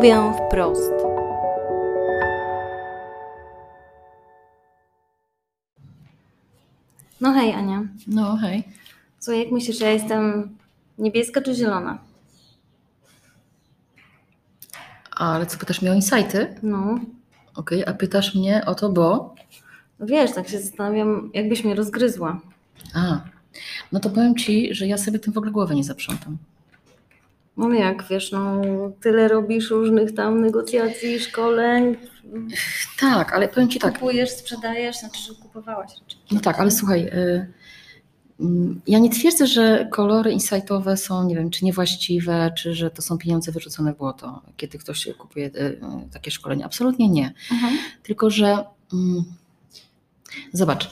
Mówię 0.00 0.32
wprost. 0.46 0.92
No 7.20 7.32
hej 7.32 7.52
Ania, 7.52 7.82
No 8.06 8.36
hej. 8.36 8.64
co 9.18 9.32
jak 9.32 9.50
myślisz, 9.50 9.78
że 9.78 9.84
ja 9.84 9.90
jestem 9.90 10.56
niebieska 10.98 11.40
czy 11.42 11.54
zielona? 11.54 11.98
Ale 15.10 15.46
co, 15.46 15.58
pytasz 15.58 15.82
mnie 15.82 15.90
o 15.90 15.94
insighty? 15.94 16.54
No, 16.62 16.98
Okej, 17.56 17.86
a 17.86 17.92
pytasz 17.94 18.34
mnie 18.34 18.64
o 18.66 18.74
to, 18.74 18.88
bo... 18.88 19.34
no 19.98 20.06
wiesz, 20.06 20.32
tak 20.32 20.48
się 20.48 20.60
zastanawiam, 20.60 21.30
jakbyś 21.34 21.64
mnie 21.64 21.74
rozgryzła. 21.74 22.40
A, 22.94 23.20
no 23.92 24.00
to 24.00 24.10
powiem 24.10 24.36
Ci, 24.36 24.74
że 24.74 24.86
ja 24.86 24.98
sobie 24.98 25.18
tym 25.18 25.32
w 25.32 25.36
ogóle 25.38 25.52
głowy 25.52 25.74
nie 25.74 25.84
zaprzątam. 25.84 26.36
No 27.68 27.74
jak, 27.74 28.08
wiesz, 28.10 28.32
no 28.32 28.62
tyle 29.00 29.28
robisz 29.28 29.70
różnych 29.70 30.14
tam 30.14 30.40
negocjacji, 30.40 31.20
szkoleń, 31.20 31.96
Tak, 33.00 33.32
ale 33.32 33.48
powiem 33.48 33.68
Ci 33.68 33.78
tak, 33.78 33.94
kupujesz, 33.94 34.30
sprzedajesz, 34.30 34.96
znaczy, 34.98 35.20
że 35.22 35.34
kupowałaś 35.34 35.90
raczej. 36.00 36.18
no 36.30 36.40
tak, 36.40 36.60
ale 36.60 36.70
słuchaj, 36.70 37.00
y, 37.06 37.52
mm, 38.40 38.80
ja 38.86 38.98
nie 38.98 39.10
twierdzę, 39.10 39.46
że 39.46 39.88
kolory 39.92 40.32
insightowe 40.32 40.96
są, 40.96 41.24
nie 41.24 41.34
wiem, 41.34 41.50
czy 41.50 41.64
niewłaściwe, 41.64 42.52
czy 42.58 42.74
że 42.74 42.90
to 42.90 43.02
są 43.02 43.18
pieniądze 43.18 43.52
wyrzucone 43.52 43.94
w 43.94 43.96
błoto, 43.96 44.42
kiedy 44.56 44.78
ktoś 44.78 45.08
kupuje 45.18 45.46
y, 45.46 45.50
y, 45.58 45.80
takie 46.12 46.30
szkolenie. 46.30 46.64
Absolutnie 46.64 47.08
nie. 47.08 47.32
Mhm. 47.52 47.78
Tylko, 48.02 48.30
że 48.30 48.64
mm, 48.92 49.24
zobacz, 50.52 50.90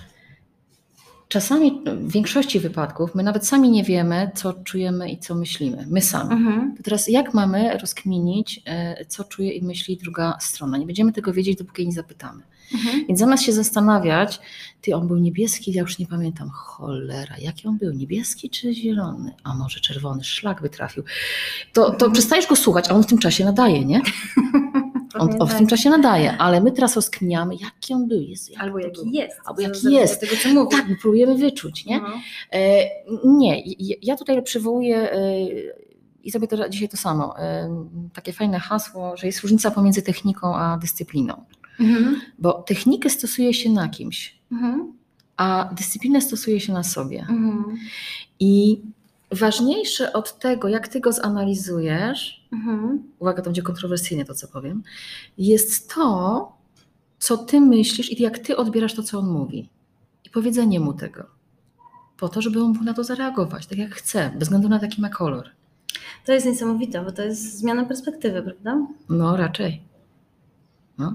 czasami 1.28 1.82
w 1.87 2.12
większości 2.12 2.60
wypadków 2.60 3.15
my 3.15 3.23
nawet 3.23 3.46
sami 3.46 3.71
nie 3.71 3.84
wiemy, 3.84 4.30
co 4.34 4.52
czujemy 4.52 5.10
i 5.10 5.18
co 5.18 5.34
myślimy. 5.34 5.87
My 5.90 6.01
sami. 6.02 6.32
Mhm. 6.32 6.74
To 6.76 6.82
teraz 6.82 7.09
jak 7.09 7.34
mamy 7.34 7.79
rozkminić, 7.79 8.60
e, 8.66 9.04
co 9.04 9.24
czuje 9.24 9.52
i 9.52 9.62
myśli 9.65 9.96
druga 9.96 10.38
strona? 10.40 10.79
Nie 10.79 10.87
będziemy 10.87 11.12
tego 11.12 11.32
wiedzieć, 11.32 11.59
dopóki 11.59 11.87
nie 11.87 11.93
zapytamy. 11.93 12.43
Mhm. 12.74 13.06
Więc 13.06 13.21
zamiast 13.21 13.43
się 13.45 13.52
zastanawiać, 13.52 14.40
ty 14.80 14.95
on 14.96 15.09
był 15.09 15.16
niebieski, 15.16 15.73
ja 15.73 15.80
już 15.82 15.99
nie 15.99 16.06
pamiętam, 16.06 16.51
cholera, 16.51 17.34
jaki 17.38 17.68
on 17.68 17.79
był, 17.79 17.93
niebieski 17.93 18.51
czy 18.51 18.74
zielony? 18.74 19.34
A 19.45 19.54
może 19.54 19.80
czerwony, 19.80 20.24
szlak 20.24 20.62
by 20.62 20.71
trafił. 20.71 21.02
To, 21.73 21.84
to 21.84 21.93
Mhm. 21.93 22.12
przestajesz 22.12 22.46
go 22.46 22.56
słuchać, 22.56 22.90
a 22.90 22.95
on 22.95 23.02
w 23.02 23.06
tym 23.06 23.18
czasie 23.18 23.45
nadaje, 23.45 23.84
nie? 23.84 24.01
On, 25.14 25.42
on 25.42 25.48
w 25.48 25.54
tym 25.54 25.66
czasie 25.66 25.90
nadaje, 25.90 26.37
ale 26.38 26.60
my 26.60 26.73
teraz 26.73 26.96
rozkminiamy, 26.96 27.54
jaki 27.54 27.95
on 27.95 28.09
był. 28.09 28.20
Jezu, 28.20 28.52
jak 28.52 28.62
Albo 28.62 28.78
jaki 28.78 29.02
był. 29.04 29.12
jest. 29.12 29.40
Albo 29.46 29.60
jaki 29.60 29.92
jest. 29.92 30.20
tego, 30.20 30.32
co 30.42 30.48
mówi. 30.48 30.76
Tak, 30.76 30.88
my 30.88 30.96
próbujemy 30.96 31.34
wyczuć, 31.34 31.87
nie? 31.87 32.00
No. 32.00 32.09
E, 32.52 32.84
nie, 33.24 33.62
ja- 34.02 34.16
tutaj 34.16 34.42
przywołuję 34.42 35.12
e, 35.12 35.18
i 36.24 36.30
zrobię 36.30 36.48
to 36.48 36.68
dzisiaj 36.68 36.88
to 36.88 36.96
samo. 36.96 37.38
E, 37.38 37.68
takie 38.15 38.32
fajne 38.32 38.59
hasło, 38.60 39.16
że 39.16 39.26
jest 39.26 39.40
różnica 39.40 39.70
pomiędzy 39.70 40.02
techniką 40.02 40.56
a 40.56 40.78
dyscypliną. 40.78 41.45
Mhm. 41.80 42.20
Bo 42.38 42.52
technikę 42.52 43.10
stosuje 43.10 43.54
się 43.54 43.70
na 43.70 43.88
kimś, 43.88 44.38
Mhm. 44.52 44.93
a 45.37 45.70
dyscyplinę 45.76 46.20
stosuje 46.20 46.60
się 46.60 46.72
na 46.72 46.82
sobie. 46.82 47.18
Mhm. 47.20 47.65
I 48.40 48.80
ważniejsze 49.32 50.12
od 50.12 50.38
tego, 50.38 50.68
jak 50.68 50.88
ty 50.88 51.00
go 51.00 51.12
zanalizujesz, 51.12 52.37
Mhm. 52.52 53.02
uwaga, 53.18 53.43
to 53.43 53.45
będzie 53.45 53.63
kontrowersyjne 53.63 54.24
to, 54.24 54.35
co 54.35 54.49
powiem, 54.49 54.82
jest 55.38 55.95
to, 55.95 56.52
co 57.18 57.37
ty 57.37 57.60
myślisz 57.60 58.13
i 58.13 58.23
jak 58.23 58.38
ty 58.38 58.57
odbierasz 58.57 58.95
to, 58.95 59.02
co 59.02 59.18
on 59.18 59.30
mówi. 59.30 59.68
I 60.24 60.30
powiedzenie 60.30 60.80
mu 60.80 60.93
tego. 60.93 61.27
Po 62.16 62.29
to, 62.29 62.43
żeby 62.43 62.63
on 62.63 62.68
mógł 62.68 62.85
na 62.85 62.95
to 62.95 63.05
zareagować, 63.05 63.66
tak 63.66 63.79
jak 63.79 63.95
chce, 63.95 64.31
bez 64.34 64.43
względu 64.43 64.69
na 64.69 64.78
taki 64.78 65.00
ma 65.00 65.09
kolor. 65.09 65.50
To 66.25 66.32
jest 66.32 66.47
niesamowite, 66.47 67.05
bo 67.05 67.12
to 67.12 67.22
jest 67.22 67.59
zmiana 67.59 67.84
perspektywy, 67.84 68.43
prawda? 68.43 68.87
No, 69.09 69.37
raczej. 69.37 69.83
No. 70.99 71.15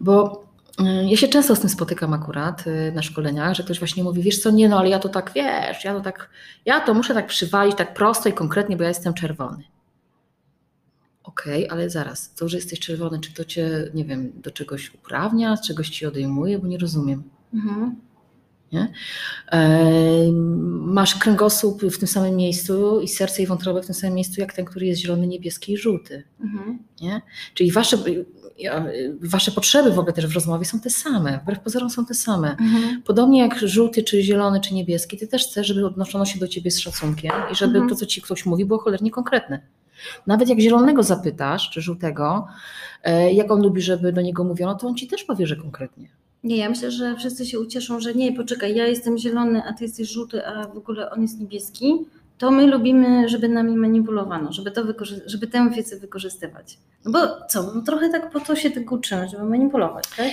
Bo 0.00 0.44
y, 0.80 0.84
ja 1.08 1.16
się 1.16 1.28
często 1.28 1.56
z 1.56 1.60
tym 1.60 1.70
spotykam 1.70 2.14
akurat 2.14 2.66
y, 2.66 2.92
na 2.94 3.02
szkoleniach, 3.02 3.54
że 3.54 3.62
ktoś 3.62 3.78
właśnie 3.78 4.04
mówi, 4.04 4.22
wiesz 4.22 4.38
co, 4.38 4.50
nie 4.50 4.68
no, 4.68 4.78
ale 4.78 4.88
ja 4.88 4.98
to 4.98 5.08
tak, 5.08 5.32
wiesz, 5.34 5.84
ja 5.84 5.94
to 5.94 6.00
tak, 6.00 6.30
ja 6.64 6.80
to 6.80 6.94
muszę 6.94 7.14
tak 7.14 7.26
przywalić 7.26 7.76
tak 7.76 7.94
prosto 7.94 8.28
i 8.28 8.32
konkretnie, 8.32 8.76
bo 8.76 8.82
ja 8.82 8.88
jestem 8.88 9.14
czerwony. 9.14 9.64
Okej, 11.24 11.68
ale 11.70 11.90
zaraz, 11.90 12.34
to, 12.34 12.48
że 12.48 12.56
jesteś 12.56 12.78
czerwony, 12.80 13.20
czy 13.20 13.34
to 13.34 13.44
cię, 13.44 13.90
nie 13.94 14.04
wiem, 14.04 14.32
do 14.42 14.50
czegoś 14.50 14.94
uprawnia, 14.94 15.56
czegoś 15.56 15.88
ci 15.90 16.06
odejmuje, 16.06 16.58
bo 16.58 16.66
nie 16.66 16.78
rozumiem. 16.78 17.22
Mhm. 17.54 17.96
Em, 19.50 20.92
Masz 20.92 21.14
kręgosłup 21.14 21.82
w 21.82 21.98
tym 21.98 22.08
samym 22.08 22.36
miejscu 22.36 23.00
i 23.00 23.08
serce 23.08 23.42
i 23.42 23.46
wątrobę 23.46 23.82
w 23.82 23.86
tym 23.86 23.94
samym 23.94 24.14
miejscu, 24.14 24.40
jak 24.40 24.52
ten, 24.52 24.64
który 24.64 24.86
jest 24.86 25.00
zielony, 25.00 25.26
niebieski 25.26 25.72
i 25.72 25.76
żółty. 25.76 26.22
Mhm. 26.40 26.78
Nie? 27.00 27.22
Czyli 27.54 27.72
wasze, 27.72 27.98
wasze 29.20 29.50
potrzeby 29.52 29.90
w 29.92 29.98
ogóle 29.98 30.12
też 30.12 30.26
w 30.26 30.34
rozmowie 30.34 30.64
są 30.64 30.80
te 30.80 30.90
same, 30.90 31.40
wbrew 31.42 31.60
pozorom 31.60 31.90
są 31.90 32.06
te 32.06 32.14
same. 32.14 32.50
Mhm. 32.50 33.02
Podobnie 33.02 33.40
jak 33.40 33.58
żółty, 33.68 34.02
czy 34.02 34.22
zielony, 34.22 34.60
czy 34.60 34.74
niebieski, 34.74 35.16
ty 35.18 35.26
też 35.28 35.46
chcesz, 35.46 35.66
żeby 35.66 35.86
odnoszono 35.86 36.24
się 36.24 36.38
do 36.38 36.48
ciebie 36.48 36.70
z 36.70 36.78
szacunkiem 36.78 37.32
i 37.52 37.54
żeby 37.54 37.72
Mhm. 37.72 37.88
to, 37.88 37.94
co 37.94 38.06
ci 38.06 38.22
ktoś 38.22 38.46
mówi, 38.46 38.64
było 38.64 38.78
cholernie 38.78 39.10
konkretne. 39.10 39.60
Nawet 40.26 40.48
jak 40.48 40.60
zielonego 40.60 41.02
zapytasz, 41.02 41.70
czy 41.70 41.80
żółtego, 41.80 42.46
e, 43.04 43.32
jak 43.32 43.50
on 43.50 43.62
lubi, 43.62 43.82
żeby 43.82 44.12
do 44.12 44.20
niego 44.20 44.44
mówiono, 44.44 44.74
to 44.74 44.86
on 44.86 44.94
ci 44.94 45.06
też 45.06 45.24
powie, 45.24 45.46
że 45.46 45.56
konkretnie. 45.56 46.08
Nie, 46.44 46.56
ja 46.56 46.68
myślę, 46.68 46.90
że 46.90 47.16
wszyscy 47.16 47.46
się 47.46 47.60
ucieszą, 47.60 48.00
że 48.00 48.14
nie, 48.14 48.32
poczekaj, 48.32 48.76
ja 48.76 48.86
jestem 48.86 49.18
zielony, 49.18 49.62
a 49.68 49.72
ty 49.72 49.84
jesteś 49.84 50.08
żółty, 50.08 50.46
a 50.46 50.66
w 50.68 50.76
ogóle 50.76 51.10
on 51.10 51.22
jest 51.22 51.40
niebieski. 51.40 51.94
To 52.38 52.50
my 52.50 52.66
lubimy, 52.66 53.28
żeby 53.28 53.48
nami 53.48 53.76
manipulowano, 53.76 54.52
żeby, 54.52 54.70
to 54.70 54.84
wykorzy- 54.84 55.20
żeby 55.26 55.46
tę 55.46 55.70
wiedzę 55.70 55.96
wykorzystywać. 55.96 56.78
No 57.04 57.12
bo 57.12 57.18
co, 57.48 57.62
no 57.74 57.82
trochę 57.82 58.08
tak 58.10 58.30
po 58.30 58.40
to 58.40 58.56
się 58.56 58.70
tego 58.70 58.94
uczymy, 58.94 59.28
żeby 59.28 59.44
manipulować, 59.44 60.04
tak? 60.16 60.26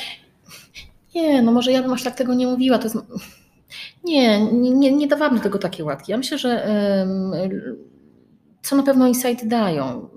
Nie, 1.15 1.41
no 1.41 1.51
może 1.51 1.71
ja 1.71 1.81
bym 1.81 1.93
aż 1.93 2.03
tak 2.03 2.15
tego 2.15 2.33
nie 2.33 2.47
mówiła. 2.47 2.77
To 2.77 2.83
jest... 2.83 2.97
Nie, 4.03 4.51
nie, 4.53 4.91
nie, 4.91 5.07
dawałabym 5.07 5.39
tego 5.39 5.57
takie 5.57 5.83
łatki. 5.83 6.11
Ja 6.11 6.17
myślę, 6.17 6.37
że 6.37 6.63
em, 6.65 7.31
co 8.67 8.75
na 8.75 8.83
pewno 8.83 9.07
insight 9.07 9.47
dają. 9.47 10.09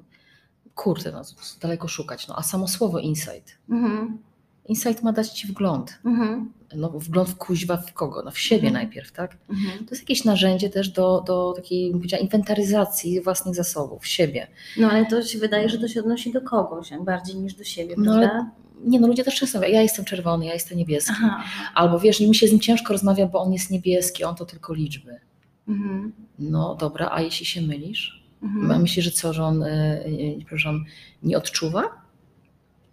Kurde, 0.74 1.12
no, 1.12 1.22
daleko 1.60 1.88
szukać. 1.88 2.28
No, 2.28 2.34
a 2.38 2.42
samo 2.42 2.68
słowo 2.68 2.98
insight. 2.98 3.58
Mhm. 3.70 4.18
Insight 4.64 5.02
ma 5.02 5.12
dać 5.12 5.28
ci 5.30 5.46
wgląd. 5.46 5.98
Mhm. 6.04 6.52
No, 6.76 6.88
wgląd 6.90 7.28
w 7.28 7.36
kuźwa 7.36 7.76
w 7.76 7.92
kogo? 7.92 8.22
No, 8.24 8.30
w 8.30 8.38
siebie 8.38 8.68
Mhm. 8.68 8.74
najpierw, 8.84 9.12
tak? 9.12 9.36
Mhm. 9.50 9.78
To 9.78 9.90
jest 9.90 10.02
jakieś 10.02 10.24
narzędzie 10.24 10.70
też 10.70 10.88
do, 10.88 11.20
do 11.26 11.52
takiej 11.56 11.92
inwentaryzacji 12.20 13.20
własnych 13.20 13.54
zasobów, 13.54 14.06
siebie. 14.06 14.46
No 14.76 14.90
ale 14.90 15.06
to 15.06 15.22
się 15.22 15.38
wydaje, 15.38 15.68
że 15.68 15.78
to 15.78 15.88
się 15.88 16.00
odnosi 16.00 16.32
do 16.32 16.40
kogoś, 16.40 16.90
bardziej 17.04 17.36
niż 17.36 17.54
do 17.54 17.64
siebie, 17.64 17.94
No, 17.98 18.04
prawda? 18.18 18.50
Nie 18.84 19.00
no, 19.00 19.06
ludzie 19.06 19.24
też 19.24 19.34
często 19.34 19.58
mówią, 19.58 19.70
ja 19.72 19.82
jestem 19.82 20.04
czerwony, 20.04 20.46
ja 20.46 20.52
jestem 20.54 20.78
niebieski. 20.78 21.12
Aha. 21.16 21.44
Albo 21.74 21.98
wiesz, 22.00 22.20
mi 22.20 22.34
się 22.34 22.48
z 22.48 22.50
nim 22.52 22.60
ciężko 22.60 22.92
rozmawia, 22.92 23.26
bo 23.26 23.40
on 23.40 23.52
jest 23.52 23.70
niebieski, 23.70 24.24
on 24.24 24.34
to 24.34 24.46
tylko 24.46 24.74
liczby. 24.74 25.20
Mhm. 25.68 26.12
No 26.38 26.74
dobra, 26.74 27.08
a 27.12 27.20
jeśli 27.20 27.46
się 27.46 27.62
mylisz? 27.62 28.19
Mhm. 28.42 28.82
myślisz, 28.82 29.04
że 29.04 29.10
co, 29.10 29.32
że 29.32 29.44
on, 29.44 29.60
yy, 30.04 30.10
yy, 30.10 30.38
przepraszam, 30.38 30.84
nie 31.22 31.36
odczuwa? 31.38 31.82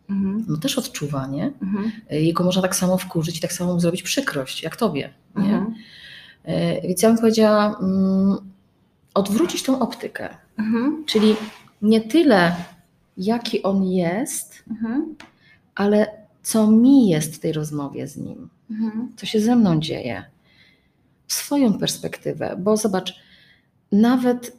Mhm. 0.09 0.45
No 0.47 0.57
też 0.57 0.77
odczuwa, 0.77 1.27
nie? 1.27 1.51
Mhm. 1.61 1.91
Yy, 2.11 2.21
Jego 2.21 2.43
można 2.43 2.61
tak 2.61 2.75
samo 2.75 2.97
wkurzyć 2.97 3.37
i 3.37 3.41
tak 3.41 3.53
samo 3.53 3.73
mu 3.73 3.79
zrobić 3.79 4.03
przykrość, 4.03 4.63
jak 4.63 4.75
tobie, 4.75 5.13
nie? 5.35 5.43
Mhm. 5.43 5.75
Więc 6.83 7.01
ja 7.01 7.09
bym 7.09 7.17
powiedziała, 7.17 7.77
mm, 7.79 8.37
odwrócić 9.13 9.63
tą 9.63 9.79
optykę. 9.79 10.29
Mhm. 10.57 11.03
Czyli 11.05 11.35
nie 11.81 12.01
tyle, 12.01 12.55
jaki 13.17 13.63
on 13.63 13.83
jest, 13.83 14.63
Mhm. 14.69 15.15
ale 15.75 16.07
co 16.43 16.71
mi 16.71 17.09
jest 17.09 17.35
w 17.35 17.39
tej 17.39 17.53
rozmowie 17.53 18.07
z 18.07 18.17
nim. 18.17 18.49
Co 19.17 19.25
się 19.25 19.39
ze 19.39 19.55
mną 19.55 19.79
dzieje, 19.79 20.23
swoją 21.27 21.79
perspektywę, 21.79 22.55
bo 22.59 22.77
zobacz, 22.77 23.15
nawet, 23.91 24.57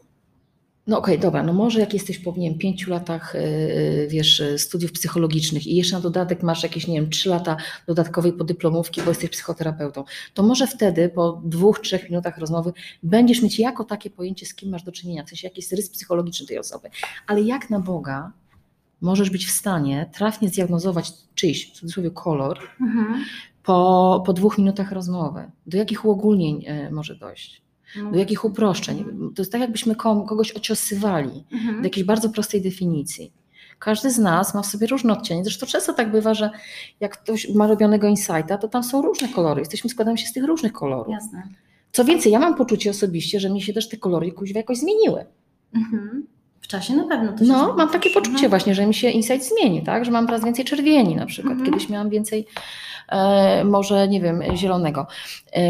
no 0.89 0.99
okej, 0.99 1.19
dobra, 1.19 1.43
no 1.43 1.53
może 1.53 1.81
jak 1.81 1.95
jesteś 1.95 2.19
po, 2.19 2.35
nie 2.37 2.51
wiem, 2.51 2.59
pięciu 2.59 2.91
latach, 2.91 3.35
yy, 3.35 4.09
wiesz, 4.09 4.39
yy, 4.41 4.59
studiów 4.59 4.93
psychologicznych 4.93 5.67
i 5.67 5.77
jeszcze 5.77 5.97
na 5.97 6.01
dodatek 6.01 6.43
masz 6.43 6.63
jakieś, 6.63 6.87
nie 6.87 7.01
wiem, 7.01 7.11
trzy 7.11 7.29
lata 7.29 7.57
dodatkowej 7.87 8.33
podyplomówki, 8.33 9.03
bo 9.03 9.09
jesteś 9.11 9.31
psychoterapeutą, 9.31 10.05
to 10.35 10.43
może 10.43 10.67
wtedy 10.67 11.09
po 11.09 11.43
dwóch, 11.45 11.81
trzech 11.81 12.11
minutach 12.11 12.39
rozmowy 12.39 12.73
będziesz 13.03 13.43
mieć 13.43 13.59
jako 13.59 13.85
takie 13.85 14.11
pojęcie, 14.11 14.47
z 14.47 14.55
kim 14.55 14.71
masz 14.71 14.83
do 14.83 14.93
czynienia, 14.93 15.25
w 15.25 15.29
sensie 15.29 15.47
jaki 15.47 15.61
jest 15.61 15.73
rys 15.73 15.91
psychologiczny 15.91 16.47
tej 16.47 16.59
osoby. 16.59 16.89
Ale 17.27 17.43
jak 17.43 17.71
na 17.71 17.81
Boga 17.81 18.33
możesz 19.01 19.31
być 19.31 19.47
w 19.47 19.51
stanie 19.51 20.11
trafnie 20.13 20.49
zdiagnozować 20.49 21.13
czyjś, 21.35 21.71
w 21.71 21.73
cudzysłowie, 21.73 22.11
kolor, 22.11 22.59
Mhm. 22.81 23.25
po, 23.63 24.23
po 24.27 24.33
dwóch 24.33 24.59
minutach 24.59 24.93
rozmowy. 24.93 25.51
Do 25.67 25.79
jakich 25.79 26.05
uogólnień 26.05 26.65
e, 26.67 26.91
może 26.91 27.17
dojść? 27.17 27.68
No. 27.97 28.11
Do 28.11 28.19
jakich 28.19 28.45
uproszczeń? 28.45 29.05
To 29.35 29.43
jest 29.43 29.53
tak, 29.53 29.61
jakbyśmy 29.61 29.97
kogoś 29.97 30.53
ociosywali 30.53 31.45
Mhm. 31.53 31.77
do 31.77 31.85
jakiejś 31.85 32.07
bardzo 32.07 32.29
prostej 32.31 32.63
definicji. 32.63 33.33
Każdy 33.79 34.11
z 34.11 34.19
nas 34.19 34.55
ma 34.55 34.63
w 34.63 34.67
sobie 34.67 34.87
różne 34.87 35.13
odcienie. 35.13 35.45
Zresztą 35.45 35.67
często 35.67 35.93
tak 35.93 36.11
bywa, 36.11 36.35
że 36.35 36.51
jak 37.01 37.19
ktoś 37.23 37.49
ma 37.55 37.67
robionego 37.67 38.09
insighta, 38.09 38.59
to 38.59 38.69
tam 38.69 38.85
są 38.85 39.03
różne 39.03 39.29
kolory. 39.29 39.61
Jesteśmy, 39.61 39.91
składamy 39.91 40.19
się 40.19 40.27
z 40.27 40.33
tych 40.33 40.45
różnych 40.45 40.73
kolorów. 40.73 41.13
Jasne. 41.13 41.43
Co 41.93 42.05
więcej, 42.05 42.33
ja 42.33 42.39
mam 42.39 42.55
poczucie 42.55 42.91
osobiście, 42.91 43.41
że 43.41 43.51
mi 43.51 43.63
się 43.63 43.73
też 43.73 43.89
te 43.89 43.97
kolory 43.97 44.33
kuźwa 44.33 44.59
jakoś 44.61 44.79
zmieniły. 44.79 45.25
Mhm. 45.75 46.27
W 46.61 46.67
czasie 46.67 46.97
na 46.97 47.05
pewno 47.09 47.33
to 47.33 47.39
się 47.45 47.53
No, 47.53 47.75
mam 47.77 47.89
takie 47.89 48.11
poczucie 48.11 48.49
właśnie, 48.49 48.75
że 48.75 48.87
mi 48.87 48.95
się 48.95 49.11
insight 49.11 49.49
zmieni, 49.49 49.83
tak? 49.85 50.05
Że 50.05 50.11
mam 50.11 50.27
teraz 50.27 50.45
więcej 50.45 50.65
czerwieni 50.65 51.17
na 51.17 51.27
przykład. 51.27 51.53
Mhm. 51.53 51.71
Kiedyś 51.73 51.89
miałam 51.89 52.11
więcej 52.11 52.47
może, 53.65 54.09
nie 54.09 54.21
wiem, 54.21 54.43
zielonego. 54.55 55.07
E, 55.57 55.61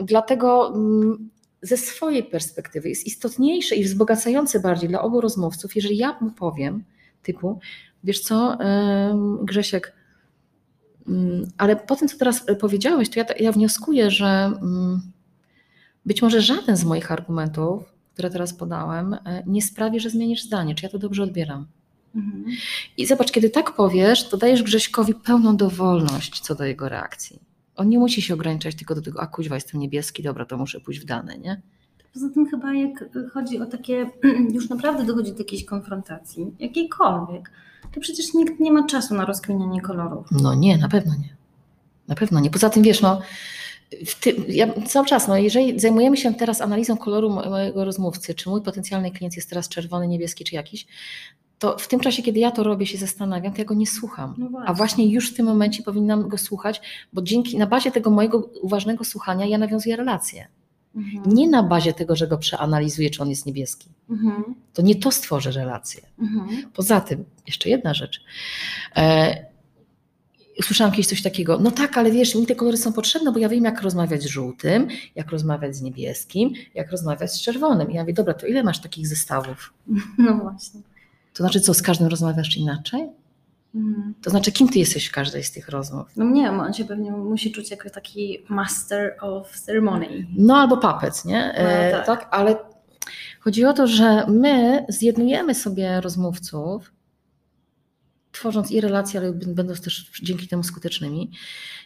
dlatego 0.00 0.74
mm, 0.74 1.30
ze 1.62 1.76
swojej 1.76 2.24
perspektywy 2.24 2.88
jest 2.88 3.06
istotniejsze 3.06 3.76
i 3.76 3.84
wzbogacające 3.84 4.60
bardziej 4.60 4.88
dla 4.88 5.02
obu 5.02 5.20
rozmówców, 5.20 5.76
jeżeli 5.76 5.96
ja 5.96 6.16
mu 6.20 6.30
powiem 6.30 6.84
typu, 7.22 7.58
wiesz 8.04 8.20
co, 8.20 8.58
Grzesiek, 9.42 9.92
mm, 11.08 11.48
ale 11.58 11.76
po 11.76 11.96
tym, 11.96 12.08
co 12.08 12.18
teraz 12.18 12.44
powiedziałeś, 12.60 13.10
to 13.10 13.20
ja, 13.20 13.26
ja 13.40 13.52
wnioskuję, 13.52 14.10
że 14.10 14.26
mm, 14.26 15.00
być 16.06 16.22
może 16.22 16.40
żaden 16.40 16.76
z 16.76 16.84
moich 16.84 17.12
argumentów, 17.12 17.96
które 18.16 18.30
teraz 18.30 18.54
podałem, 18.54 19.14
e, 19.14 19.42
nie 19.46 19.62
sprawi, 19.62 20.00
że 20.00 20.10
zmienisz 20.10 20.42
zdanie. 20.42 20.74
Czy 20.74 20.84
ja 20.84 20.90
to 20.90 20.98
dobrze 20.98 21.22
odbieram? 21.22 21.66
Mhm. 22.16 22.44
I 22.96 23.06
zobacz, 23.06 23.32
kiedy 23.32 23.50
tak 23.50 23.74
powiesz, 23.74 24.28
to 24.28 24.36
dajesz 24.36 24.62
Grześkowi 24.62 25.14
pełną 25.14 25.56
dowolność 25.56 26.40
co 26.40 26.54
do 26.54 26.64
jego 26.64 26.88
reakcji. 26.88 27.40
On 27.76 27.88
nie 27.88 27.98
musi 27.98 28.22
się 28.22 28.34
ograniczać 28.34 28.74
tylko 28.74 28.94
do 28.94 29.02
tego, 29.02 29.20
a 29.20 29.26
kuźwa, 29.26 29.54
jestem 29.54 29.80
niebieski, 29.80 30.22
dobra, 30.22 30.44
to 30.44 30.56
muszę 30.56 30.80
pójść 30.80 31.00
w 31.00 31.04
dane, 31.04 31.38
nie? 31.38 31.62
Poza 32.14 32.28
tym 32.30 32.50
chyba 32.50 32.74
jak 32.74 33.04
chodzi 33.32 33.60
o 33.60 33.66
takie, 33.66 34.10
już 34.54 34.68
naprawdę 34.68 35.04
dochodzi 35.04 35.32
do 35.32 35.38
jakiejś 35.38 35.64
konfrontacji, 35.64 36.46
jakiejkolwiek, 36.58 37.50
to 37.94 38.00
przecież 38.00 38.34
nikt 38.34 38.60
nie 38.60 38.72
ma 38.72 38.86
czasu 38.86 39.14
na 39.14 39.24
rozkminianie 39.24 39.80
kolorów. 39.80 40.26
No 40.30 40.54
nie, 40.54 40.78
na 40.78 40.88
pewno 40.88 41.14
nie. 41.14 41.36
Na 42.08 42.14
pewno 42.14 42.40
nie. 42.40 42.50
Poza 42.50 42.70
tym, 42.70 42.82
wiesz, 42.82 43.00
no, 43.00 43.20
tym, 44.20 44.44
ja 44.48 44.72
cały 44.86 45.06
czas, 45.06 45.28
no, 45.28 45.36
jeżeli 45.36 45.80
zajmujemy 45.80 46.16
się 46.16 46.34
teraz 46.34 46.60
analizą 46.60 46.96
koloru 46.96 47.30
mo- 47.30 47.50
mojego 47.50 47.84
rozmówcy, 47.84 48.34
czy 48.34 48.48
mój 48.48 48.62
potencjalny 48.62 49.10
klient 49.10 49.36
jest 49.36 49.50
teraz 49.50 49.68
czerwony, 49.68 50.08
niebieski, 50.08 50.44
czy 50.44 50.54
jakiś, 50.54 50.86
to 51.58 51.78
w 51.78 51.88
tym 51.88 52.00
czasie, 52.00 52.22
kiedy 52.22 52.40
ja 52.40 52.50
to 52.50 52.62
robię, 52.62 52.86
się 52.86 52.98
zastanawiam, 52.98 53.52
to 53.52 53.58
ja 53.58 53.64
go 53.64 53.74
nie 53.74 53.86
słucham. 53.86 54.34
No 54.38 54.48
właśnie. 54.48 54.68
A 54.68 54.74
właśnie 54.74 55.12
już 55.12 55.32
w 55.32 55.36
tym 55.36 55.46
momencie 55.46 55.82
powinnam 55.82 56.28
go 56.28 56.38
słuchać, 56.38 56.80
bo 57.12 57.22
dzięki, 57.22 57.58
na 57.58 57.66
bazie 57.66 57.90
tego 57.90 58.10
mojego 58.10 58.38
uważnego 58.62 59.04
słuchania 59.04 59.46
ja 59.46 59.58
nawiązuję 59.58 59.96
relację. 59.96 60.48
Mhm. 60.96 61.34
Nie 61.34 61.48
na 61.48 61.62
bazie 61.62 61.92
tego, 61.92 62.16
że 62.16 62.28
go 62.28 62.38
przeanalizuję, 62.38 63.10
czy 63.10 63.22
on 63.22 63.30
jest 63.30 63.46
niebieski. 63.46 63.88
Mhm. 64.10 64.54
To 64.74 64.82
nie 64.82 64.94
to 64.94 65.10
stworzy 65.10 65.52
relację. 65.52 66.02
Mhm. 66.18 66.70
Poza 66.74 67.00
tym, 67.00 67.24
jeszcze 67.46 67.68
jedna 67.68 67.94
rzecz. 67.94 68.24
E, 68.96 69.46
Usłyszałam 70.58 70.92
kiedyś 70.92 71.06
coś 71.06 71.22
takiego, 71.22 71.58
no 71.58 71.70
tak, 71.70 71.98
ale 71.98 72.10
wiesz, 72.10 72.34
mi 72.34 72.46
te 72.46 72.54
kolory 72.54 72.76
są 72.76 72.92
potrzebne, 72.92 73.32
bo 73.32 73.38
ja 73.38 73.48
wiem, 73.48 73.64
jak 73.64 73.82
rozmawiać 73.82 74.22
z 74.22 74.26
żółtym, 74.26 74.88
jak 75.14 75.30
rozmawiać 75.30 75.76
z 75.76 75.82
niebieskim, 75.82 76.52
jak 76.74 76.90
rozmawiać 76.90 77.32
z 77.32 77.40
czerwonym. 77.40 77.90
I 77.90 77.94
ja 77.94 78.02
mówię, 78.02 78.12
dobra, 78.12 78.34
to 78.34 78.46
ile 78.46 78.62
masz 78.62 78.80
takich 78.80 79.06
zestawów? 79.06 79.74
No 80.18 80.34
właśnie. 80.36 80.80
To 81.36 81.42
znaczy, 81.42 81.60
co, 81.60 81.74
z 81.74 81.82
każdym 81.82 82.08
rozmawiasz 82.08 82.56
inaczej? 82.56 83.08
Mhm. 83.74 84.14
To 84.22 84.30
znaczy, 84.30 84.52
kim 84.52 84.68
ty 84.68 84.78
jesteś 84.78 85.06
w 85.06 85.12
każdej 85.12 85.44
z 85.44 85.52
tych 85.52 85.68
rozmów? 85.68 86.06
No 86.16 86.24
nie 86.24 86.42
wiem, 86.42 86.60
on 86.60 86.72
się 86.72 86.84
pewnie 86.84 87.10
musi 87.12 87.52
czuć 87.52 87.70
jako 87.70 87.90
taki 87.90 88.38
master 88.48 89.16
of 89.20 89.60
ceremony. 89.60 90.26
No 90.36 90.56
albo 90.56 90.76
papec, 90.76 91.24
nie? 91.24 91.54
E, 91.54 91.98
No, 91.98 92.04
tak. 92.06 92.28
Ale 92.30 92.56
chodzi 93.40 93.64
o 93.64 93.72
to, 93.72 93.86
że 93.86 94.26
my 94.28 94.86
zjednujemy 94.88 95.54
sobie 95.54 96.00
rozmówców, 96.00 96.92
tworząc 98.32 98.70
i 98.70 98.80
relacje, 98.80 99.20
ale 99.20 99.32
będąc 99.32 99.80
też 99.80 100.10
dzięki 100.22 100.48
temu 100.48 100.62
skutecznymi, 100.62 101.30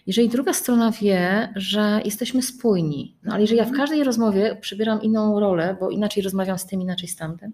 jeżeli 0.06 0.29
druga 0.29 0.53
strona 0.53 0.91
wie, 0.91 1.53
że 1.56 2.00
jesteśmy 2.05 2.43
spójni. 2.43 3.17
No 3.23 3.32
ale 3.32 3.41
jeżeli 3.41 3.58
ja 3.58 3.64
w 3.64 3.73
każdej 3.73 4.05
rozmowie 4.05 4.56
przybieram 4.61 5.03
inną 5.03 5.41
rolę, 5.41 5.76
bo 5.81 5.91
inaczej 5.91 6.23
rozmawiam 6.23 6.58
z 6.58 6.67
tym, 6.67 6.81
inaczej 6.81 7.08
z 7.08 7.17
tamtym, 7.17 7.53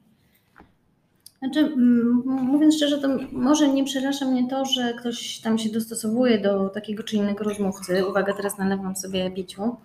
Znaczy, 1.39 1.73
mówiąc 2.27 2.77
szczerze, 2.77 2.99
to 2.99 3.09
może 3.33 3.69
nie 3.69 3.85
przeraża 3.85 4.25
mnie 4.27 4.49
to, 4.49 4.65
że 4.65 4.95
ktoś 4.95 5.39
tam 5.39 5.59
się 5.59 5.69
dostosowuje 5.71 6.39
do 6.39 6.69
takiego 6.69 7.03
czy 7.03 7.17
innego 7.17 7.45
rozmówcy. 7.45 8.07
Uwaga, 8.07 8.33
teraz 8.33 8.59
nalewam 8.59 8.97
sobie 8.97 9.31
piciu. 9.31 9.77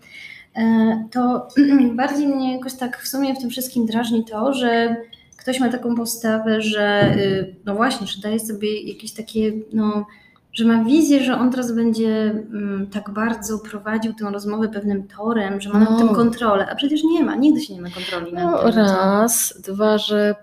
E, 0.56 1.08
To 1.12 1.48
bardziej 1.96 2.28
mnie 2.28 2.54
jakoś 2.58 2.74
tak 2.74 2.98
w 3.02 3.08
sumie 3.08 3.36
w 3.36 3.40
tym 3.40 3.50
wszystkim 3.50 3.86
drażni 3.86 4.26
to, 4.26 4.54
że 4.54 4.96
ktoś 5.38 5.60
ma 5.60 5.70
taką 5.70 5.96
postawę, 5.96 6.62
że 6.62 7.14
y, 7.18 7.56
no 7.66 7.76
właśnie, 7.76 8.08
że 8.08 8.22
daje 8.22 8.40
sobie 8.40 8.82
jakieś 8.82 9.12
takie, 9.14 9.52
no, 9.74 10.06
że 10.54 10.66
ma 10.66 10.84
wizję, 10.84 11.24
że 11.24 11.36
on 11.38 11.52
teraz 11.52 11.72
będzie 11.72 12.22
mm, 12.32 12.88
tak 12.94 13.10
bardzo 13.10 13.60
prowadził 13.60 14.14
tę 14.14 14.26
rozmowę 14.32 14.70
pewnym 14.70 15.08
torem, 15.08 15.62
że 15.62 15.70
ma 15.70 15.80
nad 15.80 15.90
No. 15.90 15.98
tym 15.98 16.08
kontrolę, 16.16 16.68
a 16.72 16.76
przecież 16.76 17.04
nie 17.04 17.24
ma, 17.24 17.36
nigdy 17.36 17.62
się 17.62 17.74
nie 17.74 17.82
ma 17.82 17.90
kontroli 17.90 18.34
nad 18.34 18.44
no 18.52 18.64
tym. 18.64 18.72
co- 18.72 18.78
raz, 18.78 19.62
dwa, 19.68 19.98
że 19.98 20.36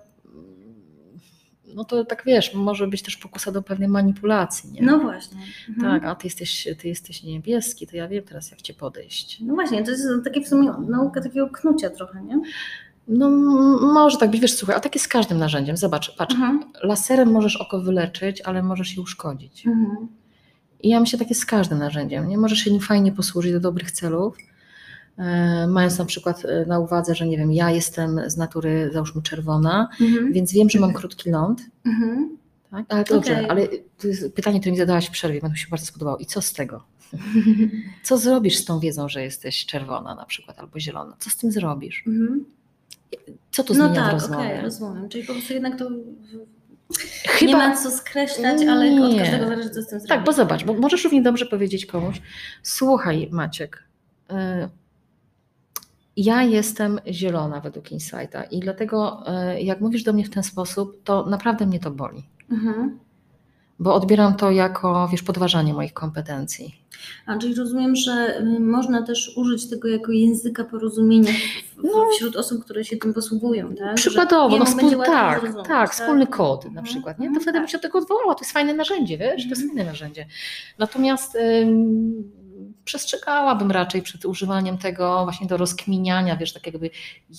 no 1.79 1.85
to 1.85 2.05
tak 2.05 2.23
wiesz, 2.27 2.55
może 2.55 2.87
być 2.87 3.03
też 3.03 3.17
pokusa 3.17 3.53
do 3.53 3.63
pewnej 3.63 3.89
manipulacji, 3.89 4.73
nie? 4.73 4.83
No 4.83 4.99
właśnie. 4.99 5.39
Mhm. 5.69 6.01
Tak, 6.01 6.11
a 6.11 6.15
ty 6.15 6.27
jesteś, 6.27 6.69
ty 6.79 6.89
jesteś 6.89 7.23
niebieski, 7.23 7.87
to 7.87 7.97
ja 7.97 8.09
wiem 8.09 8.25
teraz, 8.25 8.51
jak 8.51 8.63
cię 8.63 8.75
podejść. 8.75 9.41
No 9.41 9.55
właśnie, 9.55 9.85
to 9.85 9.91
jest 9.91 10.05
takie 10.25 10.41
w 10.41 10.49
sumie 10.49 10.73
nauka 10.89 11.21
takiego 11.21 11.49
knucia 11.49 11.91
trochę, 11.91 12.23
nie? 12.23 12.41
No 13.09 13.31
może 13.81 14.19
tak 14.19 14.31
być, 14.31 14.41
wiesz, 14.41 14.53
słuchaj, 14.55 14.77
a 14.77 14.81
tak 14.81 14.95
jest 14.95 15.05
z 15.05 15.09
każdym 15.09 15.39
narzędziem. 15.39 15.77
Zobacz, 15.77 16.17
patrz, 16.17 16.35
Mhm. 16.35 16.65
laserem 16.83 17.31
możesz 17.31 17.57
oko 17.57 17.81
wyleczyć, 17.81 18.41
ale 18.41 18.63
możesz 18.63 18.97
je 18.97 19.03
uszkodzić. 19.03 19.67
Mhm. 19.67 20.09
I 20.81 20.89
ja 20.89 21.01
myślę, 21.01 21.19
tak 21.19 21.29
jest 21.29 21.41
z 21.41 21.47
każdym 21.47 21.79
narzędziem, 21.79 22.29
nie? 22.29 22.39
Możesz 22.39 22.59
się 22.59 22.71
nim 22.71 22.81
fajnie 22.81 23.13
posłużyć 23.13 23.53
do 23.53 23.61
dobrych 23.61 23.91
celów, 23.91 24.37
mając 25.69 25.99
na 25.99 26.05
przykład 26.05 26.45
e, 26.45 26.67
na 26.67 26.79
uwadze, 26.79 27.15
że 27.15 27.27
nie 27.27 27.39
wiem, 27.39 27.53
ja 27.53 27.71
jestem 27.71 28.21
z 28.27 28.37
natury, 28.37 28.91
załóżmy, 28.93 29.23
czerwona, 29.23 29.89
Mhm. 30.01 30.33
więc 30.33 30.53
wiem, 30.53 30.71
że 30.71 30.81
mam 30.81 30.93
krótki 30.93 31.31
ląd, 31.31 31.61
Mhm. 31.87 32.37
tak? 32.71 32.87
Ale 32.89 33.05
dobrze, 33.05 33.33
Okej. 33.33 33.49
ale 33.51 33.69
to 33.99 34.09
jest 34.09 34.33
pytanie, 34.35 34.61
które 34.61 34.73
mi 34.73 34.79
zadałaś 34.79 35.07
w 35.07 35.11
przerwie, 35.11 35.41
bo 35.41 35.49
mi 35.49 35.59
się 35.59 35.67
bardzo 35.71 35.87
spodobało. 35.87 36.17
I 36.19 36.27
co 36.27 36.43
z 36.43 36.53
tego? 36.53 36.83
Co 38.05 38.19
zrobisz 38.19 38.57
z 38.57 38.65
tą 38.65 38.81
wiedzą, 38.81 39.09
że 39.09 39.23
jesteś 39.23 39.67
czerwona 39.67 40.15
na 40.15 40.25
przykład, 40.25 40.59
albo 40.59 40.81
zielona? 40.81 41.17
Co 41.19 41.31
z 41.31 41.37
tym 41.37 41.53
zrobisz? 41.53 42.05
Mhm. 42.07 42.45
Co 43.53 43.65
to 43.65 43.75
No 43.75 43.85
zmienia 43.87 44.03
w 44.03 44.05
tak, 44.05 44.13
rozmowie? 44.13 44.45
okej, 44.47 44.61
rozumiem. 44.61 45.09
Czyli 45.09 45.25
po 45.25 45.33
prostu 45.33 45.53
jednak 45.53 45.79
to 45.79 45.91
w- 45.91 47.29
Chyba, 47.29 47.51
nie 47.53 47.57
ma 47.57 47.77
co 47.77 47.91
skreślać, 47.91 48.63
ale 48.63 49.03
od 49.05 49.13
Nie. 49.13 49.19
każdego 49.19 49.47
zależy, 49.49 49.71
co 49.71 49.83
z 49.83 49.87
tym 49.87 50.01
zrobić. 50.01 50.09
Tak, 50.09 50.25
bo 50.25 50.33
zobacz, 50.33 50.65
bo 50.65 50.75
możesz 50.75 51.05
równie 51.05 51.23
dobrze 51.23 51.47
powiedzieć 51.47 51.87
komuś, 51.87 52.23
słuchaj 52.63 53.29
Maciek, 53.33 53.83
y, 54.31 54.35
ja 56.25 56.43
jestem 56.43 57.01
zielona 57.11 57.61
według 57.61 57.93
Insighta 57.93 58.43
i 58.45 58.61
dlatego 58.61 59.23
y, 59.57 59.61
jak 59.63 59.81
mówisz 59.81 60.03
do 60.03 60.13
mnie 60.13 60.25
w 60.25 60.31
ten 60.31 60.43
sposób, 60.43 61.03
to 61.05 61.27
naprawdę 61.27 61.67
mnie 61.67 61.81
to 61.81 61.91
boli, 61.91 62.23
Mhm. 62.51 62.99
bo 63.79 63.95
odbieram 63.95 64.35
to 64.37 64.51
jako, 64.51 65.09
wiesz, 65.13 65.23
podważanie 65.23 65.75
moich 65.75 65.93
kompetencji. 65.93 66.75
A 67.27 67.39
czyli 67.39 67.55
rozumiem, 67.55 67.97
że 67.97 68.43
można 68.61 69.03
też 69.03 69.33
użyć 69.37 69.71
tego 69.71 69.89
jako 69.89 70.13
języka 70.13 70.65
porozumienia 70.65 71.31
w, 71.33 71.85
No. 71.85 72.07
wśród 72.17 72.37
osób, 72.37 72.65
które 72.65 72.85
się 72.85 72.97
tym 72.97 73.15
posługują, 73.15 73.75
tak? 73.75 73.95
Przykładowo, 73.95 74.57
no 74.59 74.65
wspól, 74.65 74.91
tak, 75.07 75.41
zrozumieć, 75.41 75.67
tak, 75.69 75.93
wspólny 75.93 76.27
kod 76.27 76.63
na 76.65 76.69
Mhm, 76.69 76.85
przykład, 76.87 77.19
nie? 77.19 77.27
mhm, 77.27 77.35
to 77.35 77.41
wtedy 77.43 77.55
tak. 77.59 77.63
bym 77.63 77.69
się 77.69 77.77
od 77.79 77.83
tego 77.83 77.99
odwołała, 77.99 78.35
to 78.35 78.41
jest 78.41 78.53
fajne 78.53 78.75
narzędzie, 78.75 79.19
wiesz, 79.19 79.43
to 79.43 79.49
jest 79.49 79.63
Mhm. 79.63 79.69
fajne 79.79 79.91
narzędzie. 79.91 80.27
Natomiast 80.79 81.35
ym, 81.63 82.33
przestrzegałabym 82.89 83.71
raczej 83.71 84.03
przed 84.03 84.25
używaniem 84.25 84.79
tego 84.79 85.25
właśnie 85.25 85.47
do 85.47 85.57
rozkminiania, 85.57 86.37
wiesz, 86.37 86.53
tak 86.53 86.67
jakby 86.67 86.91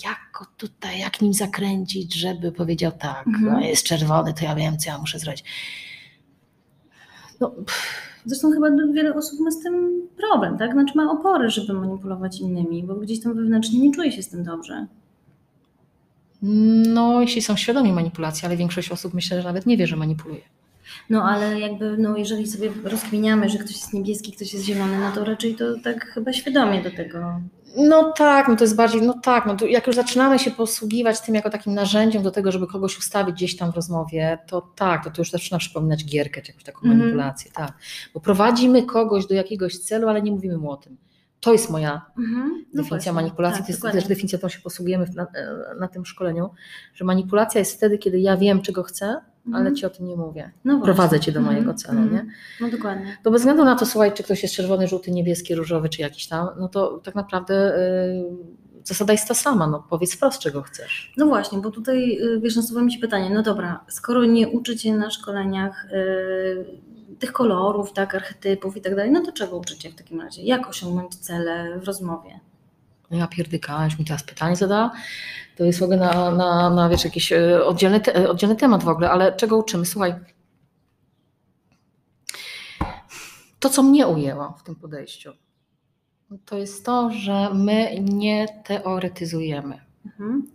jak 0.03 0.18
go 0.39 0.46
tutaj, 0.58 1.00
jak 1.00 1.22
nim 1.22 1.34
zakręcić, 1.34 2.13
żeby 2.13 2.51
powiedział 2.51 2.91
tak, 2.91 3.27
Mhm. 3.27 3.46
no 3.53 3.60
jest 3.60 3.84
czerwony, 3.86 4.34
to 4.34 4.46
ja 4.46 4.56
wiem, 4.56 4.77
co 4.77 4.89
ja 4.89 4.98
muszę 4.98 5.20
zrobić. 5.20 5.44
No, 7.39 7.50
pff, 7.50 8.10
Zresztą 8.25 8.51
chyba 8.51 8.68
wiele 8.94 9.13
osób 9.15 9.39
ma 9.39 9.51
z 9.51 9.60
tym 9.63 10.01
problem, 10.18 10.58
tak? 10.58 10.72
Znaczy 10.74 10.94
ma 10.96 11.12
opory, 11.12 11.50
żeby 11.50 11.74
manipulować 11.74 12.39
innymi, 12.39 12.84
bo 12.84 12.96
gdzieś 12.96 13.22
tam 13.24 13.34
wewnętrznie 13.36 13.79
nie 13.79 13.91
czuje 13.91 14.12
się 14.12 14.24
z 14.24 14.29
tym 14.29 14.44
dobrze. 14.44 14.88
no, 16.88 17.22
jeśli 17.22 17.41
są 17.41 17.56
świadomi 17.58 17.94
manipulacji, 17.94 18.46
ale 18.46 18.58
większość 18.58 18.91
osób 18.91 19.13
myślę, 19.13 19.41
że 19.41 19.48
nawet 19.48 19.65
nie 19.65 19.77
wie, 19.77 19.88
że 19.88 19.96
manipuluje. 19.96 20.41
No 21.10 21.24
ale 21.24 21.60
jakby, 21.60 21.98
no 21.98 22.18
jeżeli 22.18 22.48
sobie 22.48 22.70
rozkminiamy, 22.84 23.50
że 23.50 23.58
ktoś 23.58 23.72
jest 23.75 23.94
niebieski, 23.94 24.32
ktoś 24.32 24.54
jest 24.54 24.66
zielony, 24.66 25.00
no 25.00 25.12
to 25.12 25.25
raczej 25.25 25.56
to 25.56 25.66
tak 25.84 26.06
chyba 26.06 26.34
świadomie 26.34 26.84
do 26.84 26.92
tego. 26.92 27.42
No 27.78 28.12
tak, 28.18 28.48
no 28.48 28.56
to 28.56 28.63
jest 28.63 28.75
bardziej, 28.75 29.01
no 29.01 29.13
tak, 29.24 29.46
no 29.46 29.68
jak 29.68 29.88
już 29.88 29.96
zaczynamy 29.96 30.39
się 30.39 30.51
posługiwać 30.51 31.22
tym 31.22 31.36
jako 31.36 31.50
takim 31.50 31.74
narzędziem 31.74 32.24
do 32.24 32.32
tego, 32.32 32.51
żeby 32.51 32.68
kogoś 32.68 32.98
ustawić 32.98 33.36
gdzieś 33.36 33.58
tam 33.58 33.72
w 33.72 33.75
rozmowie, 33.75 34.38
to 34.48 34.62
tak, 34.75 35.04
to, 35.04 35.12
to 35.12 35.22
już 35.22 35.32
zaczyna 35.32 35.58
przypominać 35.60 36.06
gierkę, 36.06 36.42
czy 36.42 36.51
jakąś 36.51 36.63
taką 36.63 36.80
Mhm. 36.84 37.00
manipulację, 37.00 37.51
tak. 37.51 37.74
Bo 38.13 38.20
prowadzimy 38.20 38.84
kogoś 38.84 39.25
do 39.28 39.36
jakiegoś 39.36 39.78
celu, 39.78 40.08
ale 40.10 40.22
nie 40.22 40.32
mówimy 40.32 40.58
mu 40.58 40.72
o 40.72 40.78
tym. 40.78 40.98
To 41.39 41.51
jest 41.51 41.70
moja 41.70 42.06
Mhm. 42.20 42.50
No 42.50 42.54
definicja 42.84 42.89
właśnie, 42.89 43.12
manipulacji, 43.13 43.58
tak, 43.58 43.66
to 43.66 43.72
jest 43.72 43.80
dokładnie. 43.82 44.01
też 44.01 44.10
definicja, 44.10 44.38
którą 44.38 44.50
się 44.50 44.60
posługujemy 44.62 45.06
na, 45.16 45.28
na 45.80 45.88
tym 45.88 46.06
szkoleniu, 46.06 46.50
że 46.94 47.06
manipulacja 47.06 47.60
jest 47.60 47.75
wtedy, 47.78 47.98
kiedy 47.98 48.20
ja 48.20 48.38
wiem, 48.38 48.62
czego 48.62 48.84
chcę, 48.84 49.22
ale 49.53 49.60
Mhm. 49.60 49.75
ci 49.75 49.86
o 49.86 49.89
tym 49.89 50.08
nie 50.08 50.15
mówię. 50.15 50.51
No. 50.65 50.82
Prowadzę 50.82 51.20
cię 51.20 51.32
do 51.32 51.39
Mhm, 51.39 51.56
mojego 51.56 51.74
celu, 51.74 52.00
mhm. 52.00 52.13
nie? 52.13 52.34
No 52.62 52.77
dokładnie. 52.77 53.18
To 53.24 53.32
bez 53.32 53.41
względu 53.41 53.65
na 53.65 53.75
to, 53.75 53.86
słuchaj, 53.86 54.13
czy 54.13 54.24
ktoś 54.24 54.44
jest 54.44 54.56
czerwony, 54.56 54.88
żółty, 54.88 55.12
niebieski, 55.12 55.56
różowy, 55.56 55.89
czy 55.89 56.01
jakiś 56.01 56.27
tam, 56.27 56.48
no 56.60 56.68
to 56.70 57.00
tak 57.03 57.15
naprawdę 57.15 57.74
zasada 58.84 59.13
jest 59.13 59.27
ta 59.27 59.34
sama, 59.34 59.68
no 59.68 59.84
powiedz 59.89 60.15
wprost, 60.15 60.39
czego 60.41 60.62
chcesz. 60.62 61.13
No 61.18 61.25
właśnie, 61.25 61.60
bo 61.60 61.72
tutaj 61.72 62.18
y, 62.22 62.39
wiesz, 62.39 62.56
nasuwa 62.56 62.82
mi 62.82 62.94
się 62.94 63.00
pytanie, 63.00 63.29
no 63.29 63.44
dobra, 63.44 63.86
skoro 63.88 64.25
nie 64.25 64.48
uczycie 64.48 64.94
na 64.98 65.10
szkoleniach 65.10 65.86
y, 65.86 67.18
tych 67.20 67.32
kolorów, 67.32 67.94
tak, 67.94 68.15
archetypów 68.15 68.77
i 68.77 68.82
tak 68.82 68.96
dalej, 68.96 69.12
no 69.12 69.22
to 69.25 69.32
czego 69.32 69.58
uczycie 69.58 69.89
w 69.89 69.96
takim 69.96 70.22
razie? 70.22 70.44
Jak 70.44 70.70
osiągnąć 70.70 71.15
cele 71.15 71.79
w 71.79 71.84
rozmowie? 71.84 72.39
No 73.12 73.18
ja 73.18 73.28
pierdykała, 73.28 73.86
już 73.86 74.00
mi 74.00 74.06
teraz 74.06 74.24
pytanie 74.24 74.56
zadała. 74.56 74.92
To 75.58 75.63
jest 75.63 75.80
w 75.80 75.84
ogóle 75.84 75.98
na, 75.98 76.32
na, 76.32 76.70
na 76.70 76.89
wiesz, 76.89 77.06
jakiś 77.06 77.32
e, 77.32 77.66
oddzielny, 77.66 78.00
te, 78.00 78.16
e, 78.16 78.30
oddzielny 78.30 78.56
temat 78.56 78.84
w 78.84 78.88
ogóle, 78.88 79.12
ale 79.12 79.36
czego 79.36 79.58
uczymy? 79.58 79.86
Słuchaj, 79.86 80.16
to 83.60 83.70
co 83.70 83.84
mnie 83.84 84.08
ujęło 84.08 84.56
w 84.60 84.63
tym 84.63 84.75
podejściu, 84.75 85.34
to 86.46 86.58
jest 86.58 86.86
to, 86.86 87.12
że 87.12 87.54
my 87.54 88.00
nie 88.01 88.48
teoretyzujemy. 88.63 89.80
Mhm. 90.06 90.48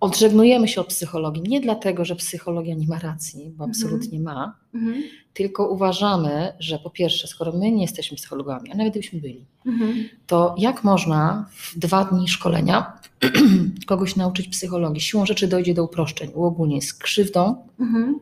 Odżegnujemy 0.00 0.68
się 0.68 0.80
od 0.80 0.86
psychologii 0.86 1.42
nie 1.42 1.60
dlatego, 1.60 2.04
że 2.04 2.16
psychologia 2.16 2.74
nie 2.74 2.86
ma 2.86 2.98
racji, 2.98 3.44
bo 3.44 3.64
Mhm. 3.64 3.70
absolutnie 3.70 4.20
ma, 4.20 4.56
Mhm. 4.74 5.02
tylko 5.34 5.68
uważamy, 5.68 6.52
że 6.58 6.78
po 6.78 6.90
pierwsze, 6.90 7.26
skoro 7.28 7.52
my 7.52 7.72
nie 7.72 7.82
jesteśmy 7.82 8.16
psychologami, 8.16 8.70
a 8.72 8.74
nawet 8.76 8.92
gdybyśmy 8.92 9.20
byli, 9.20 9.44
Mhm. 9.66 9.94
to 10.26 10.54
jak 10.58 10.84
można 10.84 11.46
w 11.52 11.78
dwa 11.78 12.04
dni 12.04 12.28
szkolenia 12.28 12.92
kogoś 13.86 14.16
nauczyć 14.16 14.48
psychologii? 14.48 15.00
Siłą 15.00 15.26
rzeczy 15.26 15.48
dojdzie 15.48 15.74
do 15.74 15.84
uproszczeń, 15.84 16.30
uogólnień, 16.34 16.80
z 16.80 16.94
krzywdą 16.94 17.66
Mhm. 17.80 18.20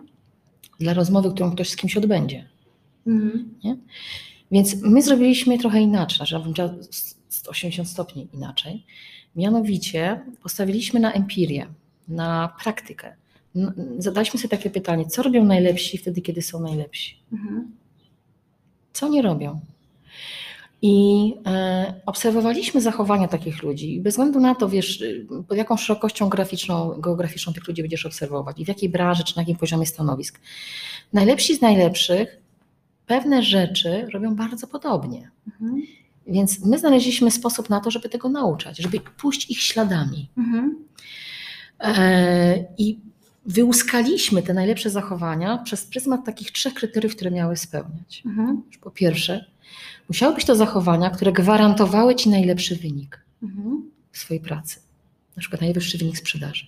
dla 0.81 0.95
rozmowy, 0.95 1.31
którą 1.31 1.51
ktoś 1.51 1.69
z 1.69 1.77
kimś 1.77 1.97
odbędzie. 1.97 2.49
Mhm. 3.07 3.51
Więc 4.51 4.83
my 4.83 5.03
zrobiliśmy 5.03 5.59
trochę 5.59 5.81
inaczej, 5.81 6.17
znaczy 6.17 6.39
bym 6.39 6.53
chciała 6.53 6.75
180 7.29 7.89
stopni 7.89 8.29
inaczej. 8.35 8.85
Mianowicie 9.39 10.21
postawiliśmy 10.43 11.01
na 11.01 11.13
empirię, 11.13 11.67
na 12.09 12.55
praktykę. 12.63 13.15
Zadaliśmy 13.99 14.41
sobie 14.41 14.49
takie 14.49 14.71
pytanie, 14.71 15.07
co 15.07 15.23
robią 15.23 15.45
najlepsi 15.45 15.99
wtedy, 15.99 16.21
kiedy 16.21 16.43
są 16.43 16.61
najlepsi? 16.61 17.19
Mhm. 17.33 17.71
Co 18.93 19.09
nie 19.09 19.23
robią? 19.23 19.61
I 20.83 21.35
e, 21.47 21.95
obserwowaliśmy 22.07 22.81
zachowania 22.81 23.29
takich 23.29 23.63
ludzi. 23.63 23.95
I 23.95 24.01
bez 24.01 24.15
względu 24.15 24.41
na 24.41 24.55
to, 24.55 24.69
wiesz, 24.69 25.05
pod 25.49 25.59
jaką 25.59 25.77
szerokością 25.77 26.29
graficzną, 26.29 27.01
geograficzną 27.01 27.53
tych 27.53 27.69
ludzi 27.69 27.83
będziesz 27.83 28.07
obserwować 28.07 28.61
i 28.61 28.65
w 28.65 28.69
jakiej 28.69 28.89
branży, 28.89 29.25
czy 29.25 29.37
na 29.37 29.43
jakim 29.43 29.57
poziomie 29.57 29.87
stanowisk. 29.87 30.41
Najlepsi 31.13 31.57
z 31.57 31.61
najlepszych 31.61 32.41
pewne 33.07 33.43
rzeczy 33.43 34.07
robią 34.13 34.37
bardzo 34.37 34.67
podobnie. 34.67 35.31
Mhm. 35.47 35.83
Więc 36.29 36.65
my 36.65 36.79
znaleźliśmy 36.79 37.31
sposób 37.31 37.71
na 37.71 37.81
to, 37.81 37.91
żeby 37.91 38.09
tego 38.09 38.29
nauczać, 38.29 38.79
żeby 38.79 39.01
pójść 39.01 39.51
ich 39.51 39.63
śladami. 39.63 40.31
Mhm. 40.37 40.77
E, 41.81 42.65
I 42.79 43.01
wyłuskaliśmy 43.47 44.43
te 44.43 44.55
najlepsze 44.55 44.91
zachowania 44.91 45.59
przez 45.59 45.85
pryzmat 45.85 46.25
takich 46.25 46.53
trzech 46.53 46.75
kryteriów, 46.75 47.17
które 47.17 47.31
miały 47.31 47.57
spełniać. 47.57 48.23
Mhm. 48.27 48.63
Po 48.81 48.91
pierwsze, 48.91 49.45
musiały 50.09 50.35
być 50.35 50.45
to 50.45 50.57
zachowania, 50.57 51.11
które 51.11 51.33
gwarantowały 51.33 52.15
ci 52.15 52.31
najlepszy 52.31 52.77
wynik 52.77 53.25
Mhm. 53.43 53.91
w 54.13 54.19
swojej 54.19 54.43
pracy, 54.43 54.81
na 55.37 55.41
przykład 55.41 55.61
najwyższy 55.61 55.99
wynik 55.99 56.19
sprzedaży. 56.19 56.67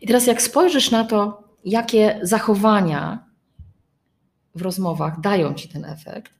I 0.00 0.06
teraz, 0.06 0.26
jak 0.26 0.42
spojrzysz 0.42 0.90
na 0.90 1.04
to, 1.04 1.44
jakie 1.64 2.20
zachowania 2.22 3.24
w 4.54 4.62
rozmowach 4.62 5.20
dają 5.20 5.54
ci 5.54 5.68
ten 5.68 5.84
efekt, 5.84 6.32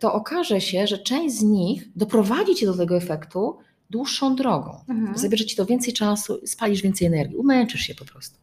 to 0.00 0.12
okaże 0.12 0.60
się, 0.60 0.86
że 0.86 0.98
część 0.98 1.34
z 1.34 1.42
nich 1.42 1.88
doprowadzi 1.96 2.54
cię 2.54 2.66
do 2.66 2.76
tego 2.76 2.96
efektu 2.96 3.58
dłuższą 3.90 4.36
drogą. 4.36 4.80
Mhm. 4.88 5.18
Zabierze 5.18 5.44
ci 5.44 5.56
to 5.56 5.66
więcej 5.66 5.92
czasu, 5.94 6.40
spalisz 6.46 6.82
więcej 6.82 7.06
energii, 7.06 7.36
umęczysz 7.36 7.80
się 7.80 7.94
po 7.94 8.04
prostu. 8.04 8.38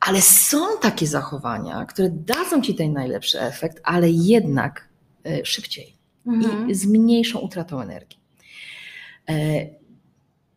Ale 0.00 0.22
są 0.22 0.58
takie 0.80 1.06
zachowania, 1.06 1.84
które 1.84 2.10
dadzą 2.10 2.62
ci 2.62 2.74
ten 2.74 2.92
najlepszy 2.92 3.40
efekt, 3.40 3.80
ale 3.84 4.10
jednak 4.10 4.88
e, 5.26 5.44
szybciej 5.44 5.96
Mhm. 6.26 6.70
i 6.70 6.74
z 6.74 6.86
mniejszą 6.86 7.38
utratą 7.38 7.80
energii. 7.80 8.18
E, 9.28 9.34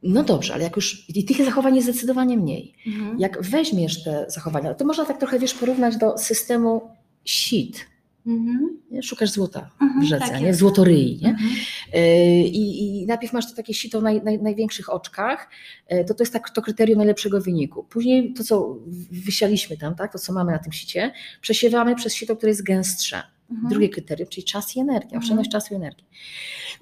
No 0.04 0.24
dobrze, 0.24 0.54
ale 0.54 0.64
jak 0.64 0.76
już 0.76 1.10
i 1.10 1.26
tych 1.26 1.46
zachowań 1.46 1.76
jest 1.76 1.88
zdecydowanie 1.88 2.38
mniej. 2.38 2.76
Mhm. 2.88 3.20
Jak 3.20 3.42
weźmiesz 3.42 4.04
te 4.04 4.26
zachowania, 4.28 4.74
to 4.74 4.86
można 4.86 5.06
tak 5.06 5.18
trochę 5.20 5.40
wiesz 5.40 5.54
porównać 5.54 5.98
do 5.98 6.18
systemu 6.18 6.90
sit. 7.26 7.86
Mhm. 8.28 8.80
Szukasz 9.04 9.30
złota 9.30 9.70
Mhm, 9.82 10.02
w 10.02 10.04
rzece, 10.04 10.28
tak 10.30 10.42
nie? 10.42 10.54
w 10.54 10.56
złotoryi. 10.56 11.20
Nie? 11.22 11.30
Mhm. 11.30 11.50
E, 11.94 12.42
I, 12.42 13.02
I 13.02 13.06
najpierw 13.06 13.34
masz 13.34 13.50
to 13.50 13.56
takie 13.56 13.74
sito 13.74 14.02
na 14.02 14.04
naj, 14.04 14.22
naj, 14.24 14.40
największych 14.42 14.94
oczkach, 14.94 15.50
e, 15.88 16.04
to 16.04 16.14
to 16.14 16.24
jest 16.24 16.34
tak, 16.34 16.50
to 16.50 16.62
kryterium 16.62 16.98
najlepszego 16.98 17.42
wyniku. 17.42 17.84
Później 17.84 18.34
to, 18.34 18.44
co 18.44 18.78
wysialiśmy 19.12 19.78
tam, 19.78 19.96
tak, 19.96 20.12
to 20.14 20.20
co 20.20 20.34
mamy 20.34 20.52
na 20.52 20.60
tym 20.60 20.72
sicie, 20.72 21.12
przesiewamy 21.42 21.96
przez 21.96 22.14
sito, 22.16 22.36
które 22.36 22.50
jest 22.50 22.64
gęstsze. 22.64 23.22
Mhm. 23.52 23.70
Drugie 23.70 23.90
kryterium, 23.90 24.30
czyli 24.30 24.44
czas 24.44 24.76
i 24.76 24.80
energia, 24.80 25.06
Mhm. 25.06 25.22
oszczędność 25.22 25.52
czasu 25.52 25.74
i 25.74 25.78
energii. 25.78 26.06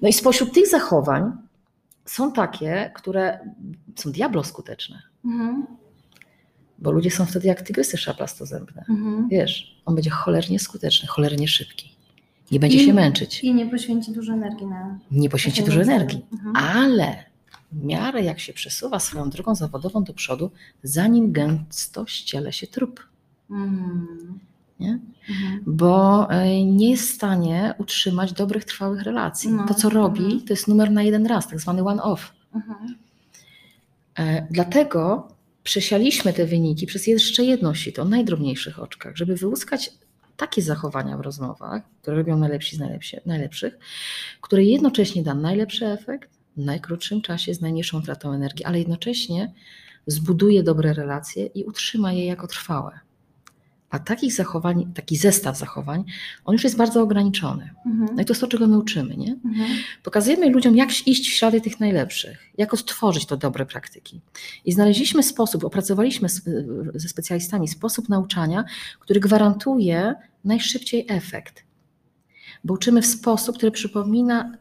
No 0.02 0.08
i 0.08 0.12
spośród 0.12 0.52
tych 0.54 0.68
zachowań 0.68 1.32
są 2.04 2.32
takie, 2.32 2.90
które 2.94 3.38
są 3.96 4.12
diablo 4.12 4.44
skuteczne, 4.44 5.02
Mhm. 5.24 5.66
Bo 6.78 6.90
ludzie 6.92 7.10
są 7.10 7.26
wtedy 7.26 7.48
jak 7.48 7.62
tygrysy 7.62 7.96
szablastozębne. 7.96 8.84
Mhm. 8.88 9.28
Wiesz, 9.28 9.80
on 9.86 9.94
będzie 9.94 10.10
cholernie 10.10 10.58
skuteczny, 10.58 11.08
cholernie 11.08 11.48
szybki. 11.48 11.92
Nie 12.50 12.60
będzie 12.60 12.78
I- 12.82 12.86
się 12.86 12.94
męczyć, 12.94 13.44
I 13.44 13.54
nie 13.54 13.66
poświęci 13.66 14.12
dużo 14.12 14.32
energii 14.32 14.66
na. 14.66 14.98
nie 15.10 15.28
poświęci 15.30 15.62
dużo 15.64 15.80
energii. 15.82 16.26
Mhm. 16.32 16.56
Ale 16.56 17.24
w 17.72 17.84
miarę 17.84 18.22
jak 18.24 18.40
się 18.40 18.52
przesuwa 18.52 18.98
swoją 19.00 19.30
drogą 19.30 19.54
zawodową 19.54 20.04
do 20.04 20.12
przodu, 20.14 20.50
zanim 20.82 21.32
gęsto 21.32 22.06
ściele 22.06 22.52
się 22.52 22.66
trup. 22.66 23.00
Mhm. 23.50 24.38
Nie? 24.80 24.98
Mhm. 25.30 25.60
Bo 25.66 26.26
e, 26.30 26.64
nie 26.64 26.90
jest 26.90 27.08
w 27.10 27.14
stanie 27.14 27.74
utrzymać 27.78 28.32
dobrych, 28.32 28.64
trwałych 28.64 29.02
relacji. 29.02 29.52
No, 29.52 29.66
To, 29.66 29.74
co 29.74 29.88
robi, 29.90 30.24
mhm. 30.24 30.40
to 30.40 30.52
jest 30.52 30.68
numer 30.68 30.90
na 30.90 31.02
jeden 31.02 31.26
raz, 31.26 31.48
tak 31.48 31.60
zwany 31.60 31.82
one-off. 31.82 32.32
Mhm. 32.54 32.94
E, 34.18 34.46
Dlatego 34.50 35.28
przesialiśmy 35.62 36.32
te 36.32 36.46
wyniki 36.46 36.86
przez 36.86 37.06
jeszcze 37.06 37.44
jedno 37.44 37.74
sito, 37.74 38.04
najdrobniejszych 38.04 38.78
oczkach, 38.82 39.16
żeby 39.16 39.36
wyłuskać 39.36 39.90
takie 40.36 40.62
zachowania 40.62 41.16
w 41.16 41.20
rozmowach, 41.20 41.82
które 42.02 42.16
robią 42.16 42.38
najlepsi 42.38 42.76
z 42.76 42.80
najlepszych, 43.26 43.78
które 44.40 44.64
jednocześnie 44.64 45.22
da 45.22 45.34
najlepszy 45.34 45.86
efekt 45.86 46.30
w 46.56 46.64
najkrótszym 46.64 47.22
czasie 47.22 47.54
z 47.54 47.60
najmniejszą 47.60 47.98
utratą 47.98 48.32
energii, 48.32 48.64
ale 48.64 48.78
jednocześnie 48.78 49.52
zbuduje 50.06 50.62
dobre 50.62 50.94
relacje 50.94 51.46
i 51.46 51.64
utrzyma 51.64 52.12
je 52.12 52.26
jako 52.26 52.46
trwałe. 52.46 53.00
A 53.90 53.98
takich 53.98 54.32
zachowań, 54.32 54.92
taki 54.94 55.16
zestaw 55.16 55.58
zachowań, 55.58 56.04
on 56.44 56.52
już 56.52 56.64
jest 56.64 56.76
bardzo 56.76 57.02
ograniczony. 57.02 57.70
Mhm. 57.86 58.16
No 58.16 58.22
i 58.22 58.24
to 58.24 58.32
jest 58.32 58.40
to, 58.40 58.46
czego 58.46 58.66
my 58.66 58.78
uczymy, 58.78 59.16
nie? 59.16 59.32
Mhm. 59.44 59.68
Pokazujemy 60.02 60.50
ludziom, 60.50 60.76
jak 60.76 61.06
iść 61.06 61.30
w 61.30 61.32
ślady 61.32 61.60
tych 61.60 61.80
najlepszych, 61.80 62.38
jak 62.58 62.74
odtworzyć 62.74 63.26
to 63.26 63.36
dobre 63.36 63.66
praktyki. 63.66 64.20
I 64.64 64.72
znaleźliśmy 64.72 65.22
sposób, 65.22 65.64
opracowaliśmy 65.64 66.28
ze 66.94 67.08
specjalistami 67.08 67.68
sposób 67.68 68.08
nauczania, 68.08 68.64
który 69.00 69.20
gwarantuje 69.20 70.14
najszybciej 70.44 71.06
efekt. 71.08 71.64
Bo 72.64 72.74
uczymy 72.74 73.02
w 73.02 73.06
sposób, 73.06 73.56
który 73.56 73.72
przypomina 73.72 74.58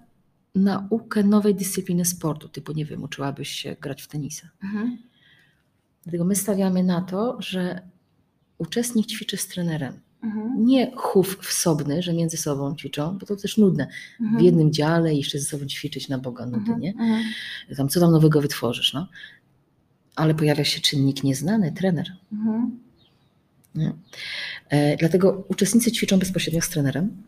naukę 0.56 1.24
nowej 1.24 1.56
dyscypliny 1.56 2.06
sportu, 2.06 2.50
typu, 2.50 2.72
nie 2.72 2.86
wiem, 2.86 3.04
uczyłabyś 3.04 3.50
się 3.50 3.76
grać 3.82 4.02
w 4.02 4.08
tenisa. 4.08 4.50
Mhm. 4.64 4.98
Dlatego 6.04 6.26
my 6.26 6.36
stawiamy 6.36 6.84
na 6.84 7.02
to, 7.02 7.38
że 7.40 7.82
uczestnik 8.58 9.08
ćwiczy 9.08 9.38
z 9.38 9.48
trenerem. 9.48 9.94
Mhm. 10.24 10.66
Nie 10.66 10.92
chów 10.96 11.38
wsobny, 11.42 12.02
że 12.02 12.14
między 12.14 12.38
sobą 12.38 12.76
ćwiczą, 12.76 13.18
bo 13.18 13.26
to 13.26 13.36
też 13.36 13.58
nudne. 13.58 13.88
w 14.20 14.22
Mhm. 14.24 14.46
jednym 14.46 14.72
dziale 14.74 15.14
jeszcze 15.14 15.40
ze 15.40 15.46
sobą 15.46 15.66
ćwiczyć 15.66 16.10
na 16.10 16.18
Boga 16.18 16.46
nudy, 16.46 16.58
Mhm. 16.58 16.80
nie? 16.80 16.90
Mhm. 16.92 17.24
Tam 17.78 17.90
co 17.90 18.00
tam 18.00 18.12
nowego 18.12 18.42
wytworzysz, 18.42 18.94
no? 18.94 19.08
Ale 20.16 20.36
pojawia 20.36 20.64
się 20.66 20.82
czynnik 20.82 21.24
nieznany, 21.24 21.72
trener. 21.72 22.08
Mhm. 22.34 22.80
Nie? 23.76 23.94
E, 24.70 24.98
dlatego 24.98 25.46
uczestnicy 25.50 25.92
ćwiczą 25.92 26.20
bezpośrednio 26.20 26.62
z 26.62 26.70
trenerem. 26.70 27.24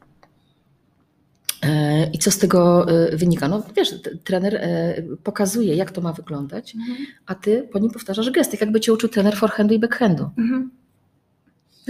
E, 1.64 2.10
I 2.12 2.18
co 2.18 2.32
z 2.32 2.38
tego 2.38 2.88
e, 2.92 3.18
wynika? 3.18 3.48
No 3.48 3.64
wiesz, 3.76 3.94
trener 4.24 4.56
e, 4.56 5.02
pokazuje, 5.24 5.76
jak 5.76 5.92
to 5.92 6.02
ma 6.02 6.14
wyglądać, 6.14 6.76
Mhm. 6.76 6.98
a 7.26 7.36
ty 7.36 7.70
po 7.72 7.80
nim 7.80 7.92
powtarzasz 7.92 8.32
gesty, 8.32 8.58
jakby 8.62 8.80
cię 8.80 8.94
uczył 8.94 9.10
trener 9.10 9.36
forehandu 9.36 9.74
i 9.74 9.80
backhandu. 9.80 10.30
Mhm. 10.38 10.72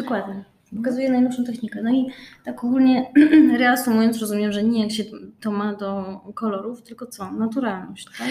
Dokładnie. 0.01 0.43
Pokazuje 0.77 1.11
najnowszą 1.11 1.43
technikę. 1.43 1.81
No 1.83 1.93
i 1.93 2.07
tak 2.45 2.63
ogólnie 2.63 3.11
reasumując, 3.59 4.17
rozumiem, 4.17 4.51
że 4.51 4.63
nie 4.63 4.81
jak 4.81 4.91
się 4.91 5.03
to 5.39 5.51
ma 5.51 5.75
do 5.75 6.19
kolorów, 6.33 6.81
tylko 6.83 7.05
co? 7.05 7.31
Naturalność, 7.31 8.07
tak? 8.17 8.27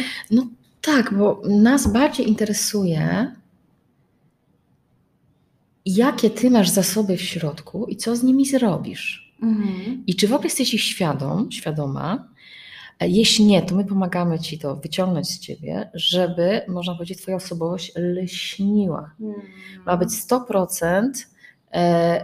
Tak, 0.81 1.15
bo 1.15 1.43
nas 1.49 1.93
bardziej 1.93 2.29
interesuje, 2.29 3.33
jakie 5.87 6.31
ty 6.31 6.51
masz 6.51 6.69
zasoby 6.69 7.17
w 7.17 7.23
środku 7.23 7.87
i 7.87 7.97
co 7.97 8.17
z 8.17 8.23
nimi 8.23 8.47
zrobisz. 8.47 9.35
Mhm. 9.43 10.03
I 10.07 10.17
czy 10.17 10.29
w 10.29 10.33
ogóle 10.33 10.47
jesteś 10.47 10.75
ich 10.75 10.83
świadom, 10.83 11.53
świadoma, 11.53 12.29
Jeśli 13.01 13.45
nie, 13.45 13.63
to 13.63 13.75
my 13.75 13.85
pomagamy 13.85 14.39
Ci 14.39 14.59
to 14.59 14.77
wyciągnąć 14.77 15.29
z 15.29 15.39
Ciebie, 15.39 15.91
żeby, 15.95 16.61
można 16.69 16.95
powiedzieć, 16.95 17.19
Twoja 17.19 17.37
osobowość 17.37 17.93
lśniła. 17.97 19.11
Hmm. 19.19 19.41
Ma 19.87 19.97
być 19.97 20.09
100% 20.09 21.03
e, 21.03 21.38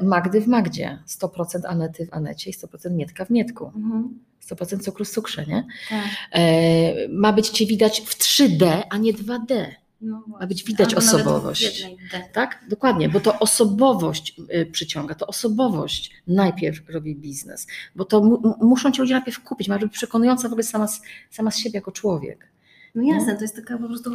Magdy 0.03 0.41
w 0.41 0.47
Magdzie, 0.47 0.99
100% 1.09 1.61
Anety 1.67 2.07
w 2.07 2.15
Anecie 2.15 2.51
i 2.51 2.55
100% 2.55 2.91
Mietka 2.91 3.25
w 3.25 3.31
Mietku. 3.31 3.73
Mhm. 3.77 4.19
100% 4.51 4.81
cukru 4.81 5.05
w 5.05 5.11
cukrze, 5.11 5.47
nie? 5.47 5.67
Tak. 5.89 6.05
E, 6.33 7.09
ma 7.09 7.33
być 7.33 7.49
Cię 7.49 7.67
widać 7.67 8.01
w 8.01 8.19
3D, 8.19 8.83
a 8.91 8.99
nie 8.99 9.13
2D. 9.13 9.67
No. 10.01 10.25
Ma 10.27 10.47
być 10.47 10.65
widać 10.65 10.95
osobowość. 10.95 11.87
Tak? 12.33 12.65
Dokładnie, 12.69 13.09
bo 13.09 13.21
to 13.21 13.39
osobowość 13.39 14.41
y, 14.55 14.67
przyciąga, 14.67 15.15
to 15.15 15.27
osobowość 15.27 16.11
najpierw 16.27 16.91
robi 16.91 17.17
biznes, 17.17 17.67
bo 17.97 18.05
to 18.05 18.23
mu, 18.23 18.57
muszą 18.61 18.93
Cię 18.93 19.03
ludzie 19.03 19.15
najpierw 19.15 19.41
kupić, 19.41 19.69
ma 19.69 19.79
być 19.79 19.93
przekonująca 19.93 20.49
w 20.49 20.53
ogóle 20.53 20.63
sama 20.63 20.89
sama 21.31 21.51
z 21.51 21.59
siebie 21.59 21.77
jako 21.77 21.93
człowiek. 21.93 22.54
No 22.95 23.03
jasne, 23.03 23.37
to 23.37 23.43
jest 23.43 23.57
taka 23.57 23.79
po 23.79 23.87
prostu, 23.89 24.11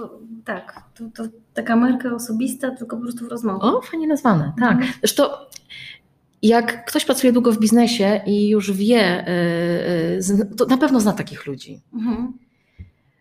tak, 0.45 0.83
to, 0.95 1.03
to 1.15 1.29
taka 1.53 1.75
marka 1.75 2.15
osobista, 2.15 2.71
tylko 2.71 2.95
po 2.97 3.03
prostu 3.03 3.25
w 3.25 3.29
rozmowie. 3.29 3.59
O, 3.61 3.81
fajnie 3.81 4.07
nazwane, 4.07 4.53
tak. 4.59 4.71
Mhm. 4.71 4.93
Zresztą 4.99 5.23
jak 6.41 6.85
ktoś 6.85 7.05
pracuje 7.05 7.33
długo 7.33 7.51
w 7.51 7.59
biznesie 7.59 8.21
i 8.25 8.49
już 8.49 8.71
wie, 8.71 9.25
y, 10.17 10.21
zn- 10.21 10.55
to 10.55 10.65
na 10.65 10.77
pewno 10.77 10.99
zna 10.99 11.13
takich 11.13 11.45
ludzi, 11.47 11.81
Mhm. 11.93 12.33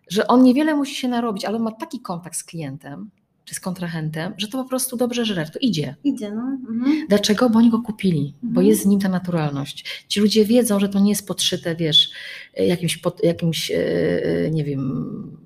że 0.09 0.27
on 0.27 0.43
niewiele 0.43 0.75
musi 0.75 0.95
się 0.95 1.07
narobić, 1.07 1.45
ale 1.45 1.57
on 1.57 1.63
ma 1.63 1.71
taki 1.71 1.99
kontakt 1.99 2.35
z 2.35 2.43
klientem 2.43 3.09
czy 3.45 3.55
z 3.55 3.59
kontrahentem, 3.59 4.33
że 4.37 4.47
to 4.47 4.63
po 4.63 4.69
prostu 4.69 4.97
dobrze 4.97 5.25
żre, 5.25 5.45
to 5.49 5.59
idzie. 5.59 5.95
Idzie, 6.03 6.31
no. 6.31 6.41
Mhm. 6.69 7.07
Dlaczego? 7.09 7.49
Bo 7.49 7.59
oni 7.59 7.69
go 7.69 7.81
kupili, 7.81 8.33
bo 8.43 8.47
Mhm. 8.49 8.67
jest 8.67 8.83
z 8.83 8.85
nim 8.85 8.99
ta 8.99 9.09
naturalność. 9.09 10.05
Ci 10.07 10.19
ludzie 10.19 10.45
wiedzą, 10.45 10.79
że 10.79 10.89
to 10.89 10.99
nie 10.99 11.09
jest 11.09 11.27
podszyte, 11.27 11.75
wiesz, 11.75 12.11
jakimś, 12.57 12.97
pod, 12.97 13.23
jakimś 13.23 13.71
e, 13.71 13.75
e, 14.45 14.51
nie 14.51 14.63
wiem, 14.63 15.37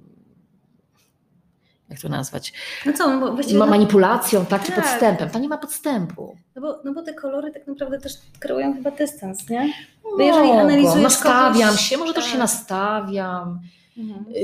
jak 1.94 2.02
to 2.02 2.10
nazwać, 2.10 2.54
No 2.86 2.94
co, 2.94 3.10
no 3.10 3.20
bo 3.20 3.34
właściwie, 3.34 3.60
ma 3.60 3.66
no, 3.66 3.72
manipulacją, 3.72 4.46
tak, 4.46 4.64
czy 4.64 4.72
Tak. 4.72 4.82
podstępem. 4.84 5.30
To 5.30 5.40
nie 5.40 5.50
ma 5.50 5.58
podstępu. 5.58 6.38
no, 6.56 6.62
bo, 6.62 6.80
no 6.84 6.94
bo 6.94 7.02
te 7.04 7.14
kolory 7.14 7.52
tak 7.52 7.68
naprawdę 7.68 8.00
też 8.00 8.14
kreują 8.40 8.74
chyba 8.74 8.92
dystans, 8.92 9.50
nie? 9.50 9.74
Bo 10.04 10.24
jeżeli 10.24 10.48
Mogą. 10.48 10.60
analizujesz 10.60 11.04
Nastawiam 11.04 11.70
kogoś- 11.70 11.80
się, 11.90 11.98
może 11.98 12.14
też 12.14 12.24
się 12.26 12.32
tak. 12.32 12.40
nastawiam. 12.40 13.60
Mhm. 13.98 14.26
Y, 14.36 14.40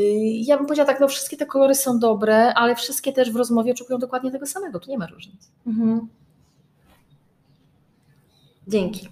Ja 0.46 0.58
bym 0.58 0.65
powiedziała 0.65 0.88
tak, 0.88 1.00
no 1.00 1.08
wszystkie 1.08 1.38
te 1.38 1.46
kolory 1.46 1.75
są 1.75 2.00
dobre, 2.00 2.53
ale 2.53 2.75
wszystkie 2.75 3.13
też 3.13 3.32
w 3.32 3.36
rozmowie 3.36 3.72
oczekują 3.72 4.00
dokładnie 4.00 4.32
tego 4.32 4.46
samego, 4.46 4.79
tu 4.79 4.89
nie 4.91 4.98
ma 4.98 5.08
różnic. 5.08 5.51
Mhm. 5.68 6.08
Dzięki. 8.68 9.10